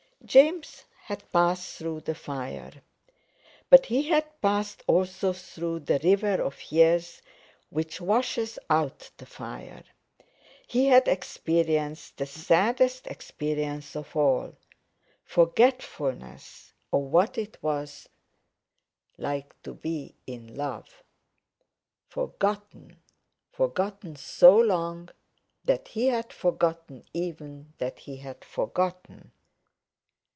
[0.23, 2.71] James had passed through the fire,
[3.71, 7.23] but he had passed also through the river of years
[7.71, 9.83] which washes out the fire;
[10.67, 18.07] he had experienced the saddest experience of all—forgetfulness of what it was
[19.17, 21.01] like to be in love.
[22.07, 23.01] Forgotten!
[23.51, 25.09] Forgotten so long,
[25.65, 29.31] that he had forgotten even that he had forgotten.